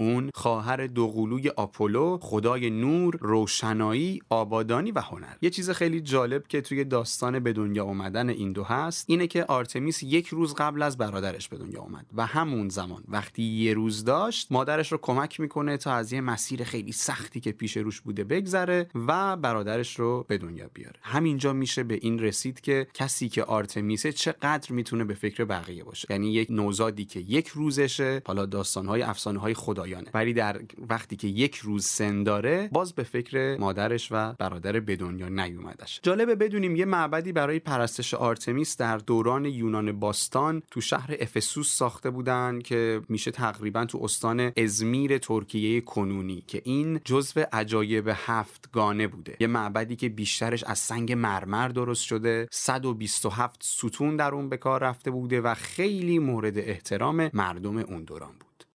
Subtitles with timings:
[0.00, 5.34] اون خواهر دوقلوی آپولو خدای نور روشنایی آبادانی و هنر.
[5.42, 9.44] یه چیز خیلی جالب که توی داستان به دنیا اومدن این دو هست اینه که
[9.44, 14.04] آرتمیس یک روز قبل از برادرش به دنیا اومد و همون زمان وقتی یه روز
[14.04, 18.24] داشت مادرش رو کمک می‌کنه تا از یه مسیر خیلی سختی که پیش روش بوده
[18.24, 20.96] بگذره و برادرش رو به دنیا بیاره.
[21.02, 26.08] همینجا میشه به این رسید که کسی که آرتمیسه چقدر می‌تونه به فکر بقیه باشه.
[26.10, 29.54] یعنی یک نوزادی که یک روزشه حالا داستانهای افسانه های
[29.90, 34.80] خدایانه ولی در وقتی که یک روز سن داره باز به فکر مادرش و برادر
[34.80, 36.00] به دنیا نیومدش.
[36.02, 42.10] جالبه بدونیم یه معبدی برای پرستش آرتمیس در دوران یونان باستان تو شهر افسوس ساخته
[42.10, 49.36] بودن که میشه تقریبا تو استان ازمیر ترکیه کنونی که این جزو عجایب هفتگانه بوده.
[49.40, 54.82] یه معبدی که بیشترش از سنگ مرمر درست شده 127 ستون در اون به کار
[54.82, 58.49] رفته بوده و خیلی مورد احترام مردم اون دوران بود.